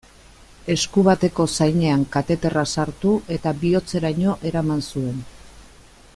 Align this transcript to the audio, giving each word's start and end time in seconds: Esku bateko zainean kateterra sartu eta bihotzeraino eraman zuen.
Esku 0.75 1.03
bateko 1.07 1.45
zainean 1.57 2.05
kateterra 2.15 2.65
sartu 2.77 3.13
eta 3.37 3.55
bihotzeraino 3.61 4.35
eraman 4.53 4.83
zuen. 4.89 5.23